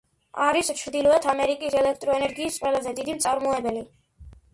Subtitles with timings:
[0.43, 3.85] არის ჩრდილოეთ ამერიკის ელექტროენერგიის ყველაზე დიდი მწარმოებელი.